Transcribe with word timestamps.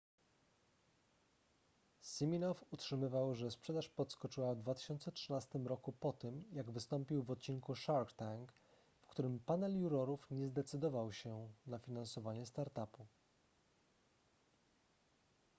siminoff 2.03 2.63
utrzymywał 2.71 3.35
że 3.35 3.51
sprzedaż 3.51 3.89
podskoczyła 3.89 4.55
w 4.55 4.57
2013 4.57 5.59
roku 5.59 5.91
po 5.91 6.13
tym 6.13 6.43
jak 6.53 6.71
wystąpił 6.71 7.23
w 7.23 7.31
odcinku 7.31 7.75
shark 7.75 8.13
tank 8.13 8.53
w 9.01 9.07
którym 9.07 9.39
panel 9.39 9.77
jurorów 9.77 10.31
nie 10.31 10.47
zdecydował 10.47 11.13
się 11.13 11.49
na 11.67 11.79
finansowanie 11.79 12.45
startupu 12.45 13.05